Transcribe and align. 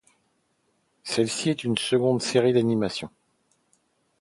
Celle-ci 1.03 1.51
est 1.51 1.63
une 1.63 1.77
seconde 1.77 2.23
série 2.23 2.53
d'animation. 2.53 3.11